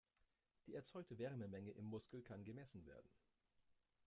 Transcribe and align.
Die 0.65 0.73
erzeugte 0.73 1.19
Wärmemenge 1.19 1.73
im 1.73 1.85
Muskel 1.85 2.23
kann 2.23 2.43
gemessen 2.43 2.83
werden. 2.87 3.07